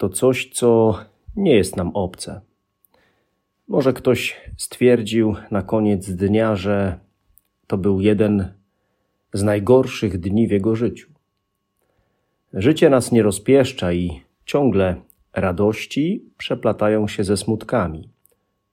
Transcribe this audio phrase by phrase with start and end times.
[0.00, 0.98] to coś, co
[1.36, 2.40] nie jest nam obce.
[3.68, 6.98] Może ktoś stwierdził na koniec dnia, że
[7.66, 8.52] to był jeden
[9.32, 11.08] z najgorszych dni w jego życiu.
[12.52, 14.96] Życie nas nie rozpieszcza i ciągle
[15.32, 18.08] radości przeplatają się ze smutkami.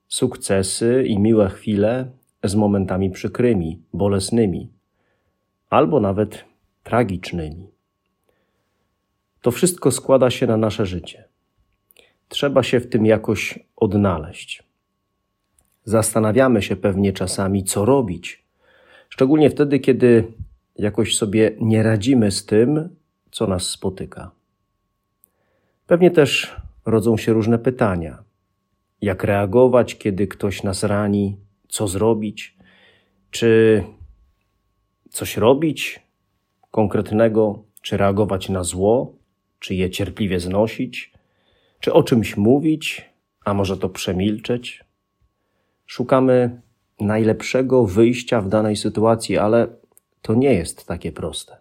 [0.06, 2.10] Sukcesy i miłe chwile
[2.44, 4.68] z momentami przykrymi, bolesnymi,
[5.70, 6.44] albo nawet
[6.84, 7.77] tragicznymi.
[9.40, 11.24] To wszystko składa się na nasze życie.
[12.28, 14.62] Trzeba się w tym jakoś odnaleźć.
[15.84, 18.44] Zastanawiamy się pewnie czasami, co robić,
[19.08, 20.32] szczególnie wtedy, kiedy
[20.76, 22.88] jakoś sobie nie radzimy z tym,
[23.30, 24.30] co nas spotyka.
[25.86, 28.22] Pewnie też rodzą się różne pytania.
[29.02, 31.36] Jak reagować, kiedy ktoś nas rani?
[31.68, 32.56] Co zrobić?
[33.30, 33.82] Czy
[35.10, 36.02] coś robić
[36.70, 37.62] konkretnego?
[37.82, 39.17] Czy reagować na zło?
[39.58, 41.12] Czy je cierpliwie znosić?
[41.80, 43.10] Czy o czymś mówić,
[43.44, 44.84] a może to przemilczeć?
[45.86, 46.60] Szukamy
[47.00, 49.68] najlepszego wyjścia w danej sytuacji, ale
[50.22, 51.56] to nie jest takie proste.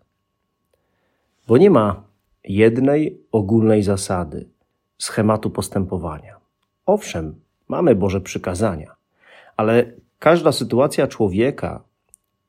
[1.48, 2.04] Bo nie ma
[2.44, 4.50] jednej ogólnej zasady,
[4.98, 6.38] schematu postępowania.
[6.86, 7.36] Owszem,
[7.68, 8.96] mamy Boże przykazania,
[9.58, 11.84] ale każda sytuacja człowieka,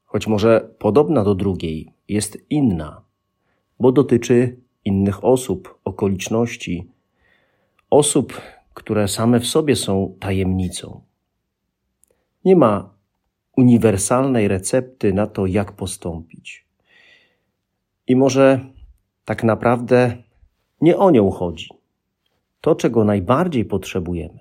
[0.04, 3.02] choć może podobna do drugiej, jest inna,
[3.80, 4.56] bo dotyczy
[4.88, 6.90] innych osób, okoliczności,
[7.90, 8.40] osób,
[8.74, 11.00] które same w sobie są tajemnicą.
[12.44, 12.90] Nie ma
[13.56, 16.66] uniwersalnej recepty na to, jak postąpić.
[18.06, 18.60] I może
[19.24, 20.16] tak naprawdę
[20.80, 21.68] nie o nią chodzi.
[22.60, 24.38] To, czego najbardziej potrzebujemy,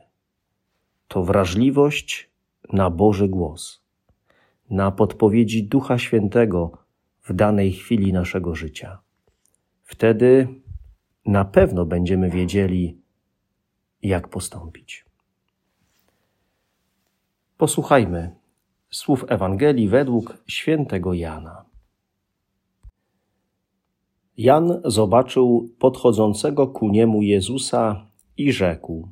[1.07, 2.29] to wrażliwość
[2.73, 3.81] na Boży głos,
[4.69, 6.71] na podpowiedzi Ducha Świętego
[7.23, 8.99] w danej chwili naszego życia.
[9.87, 10.47] Wtedy
[11.25, 12.97] na pewno będziemy wiedzieli,
[14.03, 15.05] jak postąpić.
[17.57, 18.35] Posłuchajmy
[18.89, 21.65] słów Ewangelii według świętego Jana.
[24.37, 28.05] Jan zobaczył podchodzącego ku niemu Jezusa
[28.37, 29.07] i rzekł: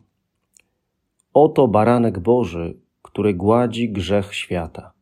[1.34, 4.94] Oto baranek Boży, który gładzi grzech świata.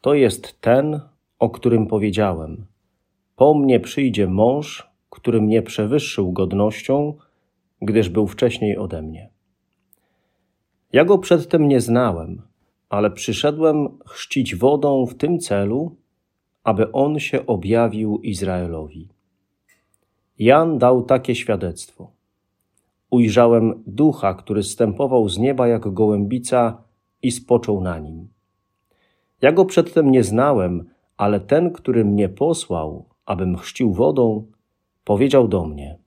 [0.00, 1.00] To jest ten,
[1.38, 2.66] o którym powiedziałem:
[3.38, 7.14] Po mnie przyjdzie mąż, który mnie przewyższył godnością,
[7.82, 9.30] gdyż był wcześniej ode mnie.
[10.92, 12.42] Ja go przedtem nie znałem,
[12.88, 15.96] ale przyszedłem chrzcić wodą w tym celu,
[16.64, 19.08] aby on się objawił Izraelowi.
[20.38, 22.10] Jan dał takie świadectwo.
[23.10, 26.82] Ujrzałem ducha, który stępował z nieba jak gołębica
[27.22, 28.28] i spoczął na nim.
[29.42, 34.46] Ja go przedtem nie znałem, ale ten, który mnie posłał, abym chrzcił wodą,
[35.04, 35.98] powiedział do mnie: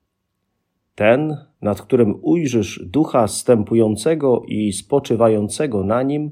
[0.95, 6.31] Ten, nad którym ujrzysz ducha stępującego i spoczywającego na nim,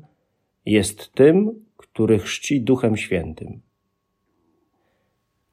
[0.65, 3.61] jest tym, który chrzci duchem świętym.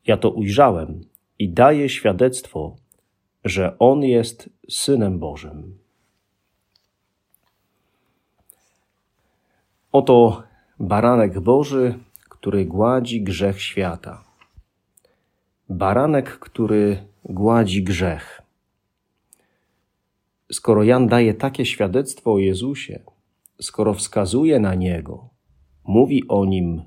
[0.06, 1.00] Ja to ujrzałem
[1.38, 2.76] i daję świadectwo,
[3.44, 5.78] że on jest synem Bożym.
[9.92, 10.42] Oto
[10.80, 11.98] baranek Boży,
[12.28, 14.25] który gładzi grzech świata.
[15.68, 18.42] Baranek, który gładzi grzech.
[20.52, 23.00] Skoro Jan daje takie świadectwo o Jezusie,
[23.60, 25.28] skoro wskazuje na Niego,
[25.84, 26.82] mówi o Nim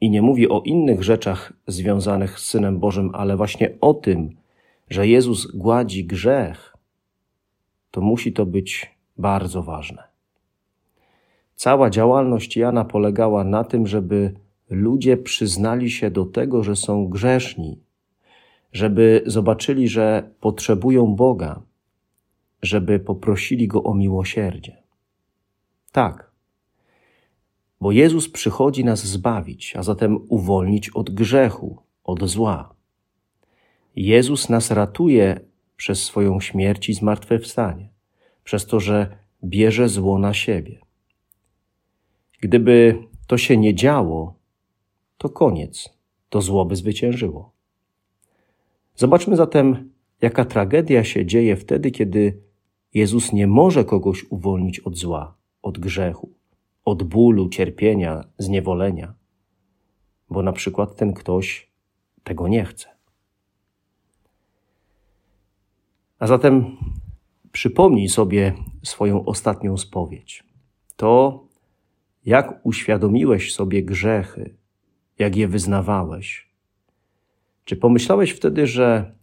[0.00, 4.36] i nie mówi o innych rzeczach związanych z Synem Bożym, ale właśnie o tym,
[4.90, 6.76] że Jezus gładzi grzech,
[7.90, 10.02] to musi to być bardzo ważne.
[11.54, 14.34] Cała działalność Jana polegała na tym, żeby
[14.70, 17.85] ludzie przyznali się do tego, że są grzeszni,
[18.72, 21.62] żeby zobaczyli, że potrzebują Boga,
[22.62, 24.82] żeby poprosili Go o miłosierdzie.
[25.92, 26.36] Tak,
[27.80, 32.74] bo Jezus przychodzi nas zbawić, a zatem uwolnić od grzechu, od zła.
[33.96, 35.40] Jezus nas ratuje
[35.76, 37.88] przez swoją śmierć i zmartwychwstanie,
[38.44, 40.80] przez to, że bierze zło na siebie.
[42.40, 44.34] Gdyby to się nie działo,
[45.18, 45.88] to koniec,
[46.28, 47.55] to zło by zwyciężyło.
[48.96, 49.90] Zobaczmy zatem,
[50.22, 52.40] jaka tragedia się dzieje wtedy, kiedy
[52.94, 56.30] Jezus nie może kogoś uwolnić od zła, od grzechu,
[56.84, 59.14] od bólu, cierpienia, zniewolenia,
[60.30, 61.70] bo na przykład ten ktoś
[62.24, 62.88] tego nie chce.
[66.18, 66.76] A zatem
[67.52, 70.44] przypomnij sobie swoją ostatnią spowiedź.
[70.96, 71.44] To,
[72.24, 74.54] jak uświadomiłeś sobie grzechy,
[75.18, 76.45] jak je wyznawałeś.
[77.66, 79.14] Czy pomyślałeś wtedy, że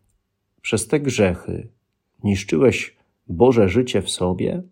[0.61, 1.67] przez te grzechy
[2.23, 2.97] niszczyłeś
[3.27, 4.63] Boże życie w sobie?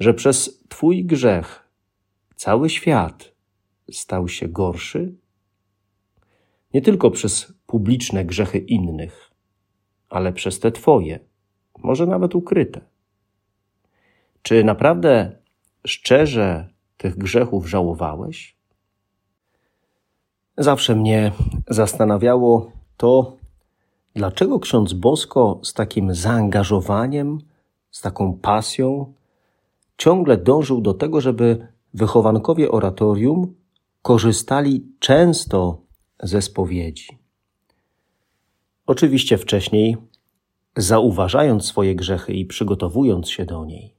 [0.00, 1.68] Że przez Twój grzech
[2.36, 3.32] cały świat
[3.90, 5.14] stał się gorszy?
[6.74, 9.30] Nie tylko przez publiczne grzechy innych,
[10.08, 11.20] ale przez te Twoje,
[11.78, 12.80] może nawet ukryte.
[14.42, 15.38] Czy naprawdę
[15.86, 18.56] szczerze tych grzechów żałowałeś?
[20.58, 21.32] Zawsze mnie
[21.68, 23.36] zastanawiało to,
[24.14, 27.38] dlaczego ksiądz Bosko z takim zaangażowaniem,
[27.90, 29.12] z taką pasją
[29.96, 33.54] ciągle dążył do tego, żeby wychowankowie oratorium
[34.02, 35.78] korzystali często
[36.22, 37.18] ze spowiedzi.
[38.86, 39.96] Oczywiście wcześniej,
[40.76, 43.94] zauważając swoje grzechy i przygotowując się do niej.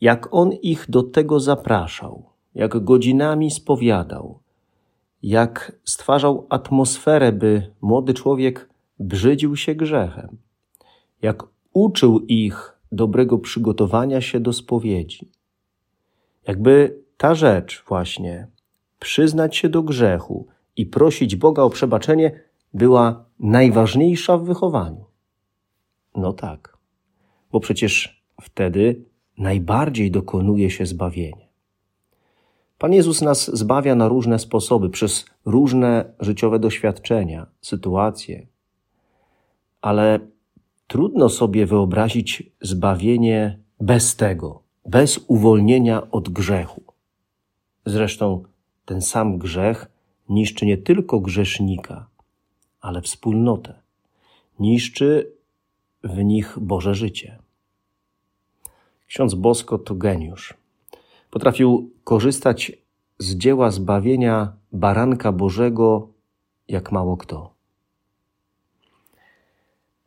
[0.00, 2.24] Jak on ich do tego zapraszał,
[2.54, 4.40] jak godzinami spowiadał,
[5.22, 8.68] jak stwarzał atmosferę, by młody człowiek
[8.98, 10.36] brzydził się grzechem,
[11.22, 11.42] jak
[11.72, 15.30] uczył ich dobrego przygotowania się do spowiedzi.
[16.46, 18.46] Jakby ta rzecz właśnie,
[18.98, 22.40] przyznać się do grzechu i prosić Boga o przebaczenie,
[22.74, 25.04] była najważniejsza w wychowaniu.
[26.16, 26.78] No tak,
[27.52, 29.04] bo przecież wtedy
[29.38, 31.47] najbardziej dokonuje się zbawienie.
[32.78, 38.46] Pan Jezus nas zbawia na różne sposoby, przez różne życiowe doświadczenia, sytuacje,
[39.80, 40.20] ale
[40.86, 46.82] trudno sobie wyobrazić zbawienie bez tego, bez uwolnienia od grzechu.
[47.86, 48.42] Zresztą
[48.84, 49.90] ten sam grzech
[50.28, 52.06] niszczy nie tylko grzesznika,
[52.80, 53.74] ale wspólnotę.
[54.58, 55.32] Niszczy
[56.04, 57.38] w nich Boże życie.
[59.06, 60.57] Ksiądz Bosko to geniusz.
[61.30, 62.72] Potrafił korzystać
[63.18, 66.08] z dzieła zbawienia baranka Bożego
[66.68, 67.54] jak mało kto.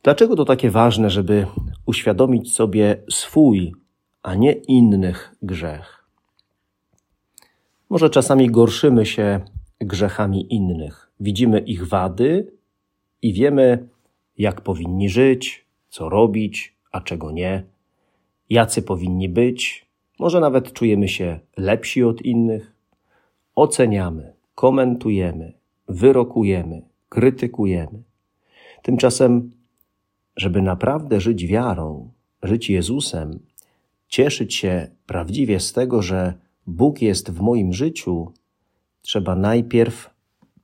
[0.02, 1.46] Dlaczego to takie ważne, żeby
[1.86, 3.74] uświadomić sobie swój,
[4.22, 6.04] a nie innych grzech?
[7.90, 9.40] Może czasami gorszymy się
[9.80, 11.10] grzechami innych.
[11.20, 12.52] Widzimy ich wady
[13.22, 13.88] i wiemy,
[14.38, 17.64] jak powinni żyć, co robić, a czego nie,
[18.50, 19.86] jacy powinni być.
[20.18, 22.72] Może nawet czujemy się lepsi od innych.
[23.54, 25.52] Oceniamy, komentujemy,
[25.88, 28.02] wyrokujemy, krytykujemy.
[28.82, 29.50] Tymczasem
[30.36, 32.10] żeby naprawdę żyć wiarą,
[32.42, 33.38] żyć Jezusem,
[34.08, 36.34] cieszyć się prawdziwie z tego, że
[36.66, 38.32] Bóg jest w moim życiu,
[39.02, 40.10] trzeba najpierw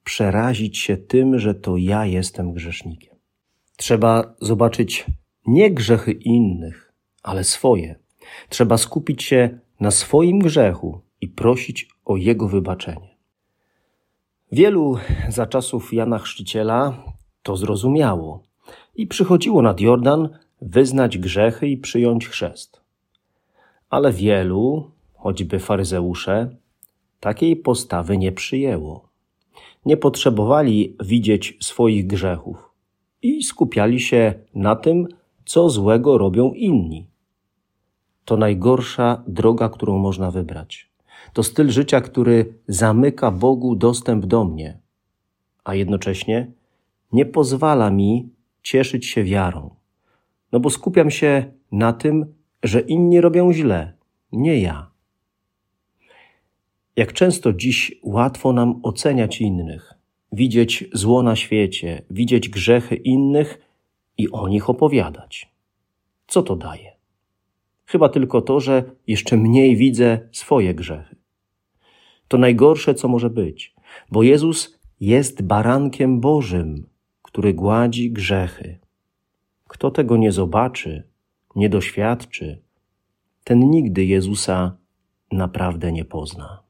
[0.05, 3.15] przerazić się tym, że to ja jestem grzesznikiem.
[3.77, 5.06] Trzeba zobaczyć
[5.47, 6.93] nie grzechy innych,
[7.23, 7.95] ale swoje.
[8.49, 13.17] Trzeba skupić się na swoim grzechu i prosić o jego wybaczenie.
[14.53, 14.99] Wielu
[15.29, 17.03] za czasów Jana Chrzciciela
[17.43, 18.43] to zrozumiało
[18.97, 20.29] i przychodziło nad Jordan
[20.62, 22.81] wyznać grzechy i przyjąć chrzest.
[23.91, 26.57] Ale wielu, choćby faryzeusze,
[27.21, 29.09] takiej postawy nie przyjęło.
[29.87, 32.71] Nie potrzebowali widzieć swoich grzechów
[33.23, 35.09] i skupiali się na tym,
[35.45, 37.07] co złego robią inni.
[38.28, 40.90] To najgorsza droga, którą można wybrać.
[41.32, 44.78] To styl życia, który zamyka Bogu dostęp do mnie,
[45.64, 46.50] a jednocześnie
[47.12, 48.28] nie pozwala mi
[48.62, 49.70] cieszyć się wiarą.
[50.52, 53.92] No bo skupiam się na tym, że inni robią źle,
[54.32, 54.90] nie ja.
[56.97, 59.94] Jak często dziś łatwo nam oceniać innych,
[60.32, 63.58] widzieć zło na świecie, widzieć grzechy innych
[64.18, 65.52] i o nich opowiadać.
[66.26, 66.98] Co to daje?
[67.88, 71.16] Chyba tylko to, że jeszcze mniej widzę swoje grzechy.
[72.28, 73.75] To najgorsze, co może być,
[74.11, 76.87] bo Jezus jest barankiem Bożym,
[77.23, 78.78] który gładzi grzechy.
[79.68, 81.09] Kto tego nie zobaczy,
[81.57, 82.62] nie doświadczy,
[83.45, 84.76] ten nigdy Jezusa
[85.33, 86.62] naprawdę nie pozna.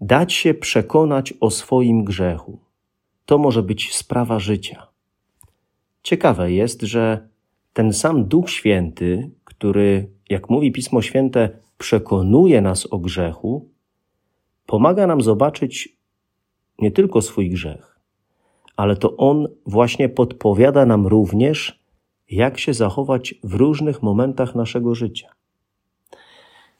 [0.00, 2.58] Dać się przekonać o swoim grzechu
[3.28, 4.86] to może być sprawa życia.
[6.02, 7.28] Ciekawe jest, że
[7.78, 13.68] ten sam Duch Święty, który, jak mówi Pismo Święte, przekonuje nas o grzechu,
[14.66, 15.96] pomaga nam zobaczyć
[16.78, 18.00] nie tylko swój grzech,
[18.76, 21.84] ale to On właśnie podpowiada nam również,
[22.30, 25.28] jak się zachować w różnych momentach naszego życia.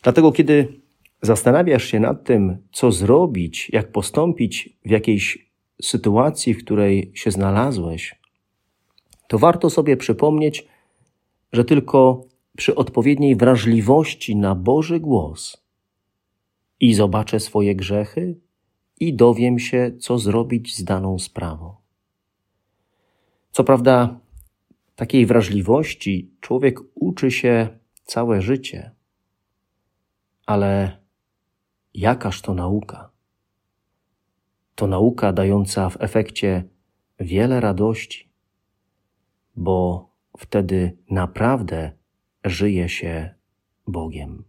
[0.02, 0.80] Dlatego, kiedy
[1.22, 5.50] zastanawiasz się nad tym, co zrobić, jak postąpić w jakiejś
[5.82, 8.14] sytuacji, w której się znalazłeś,
[9.28, 10.66] to warto sobie przypomnieć,
[11.52, 12.24] że tylko
[12.56, 15.64] przy odpowiedniej wrażliwości na Boży głos
[16.80, 18.40] i zobaczę swoje grzechy
[19.00, 21.74] i dowiem się, co zrobić z daną sprawą.
[23.52, 24.20] Co prawda,
[24.96, 28.90] takiej wrażliwości człowiek uczy się całe życie,
[30.46, 30.98] ale
[31.94, 33.10] jakaż to nauka?
[34.74, 36.64] To nauka dająca w efekcie
[37.20, 38.28] wiele radości,
[39.56, 41.92] bo wtedy naprawdę
[42.44, 43.34] żyje się
[43.86, 44.44] Bogiem.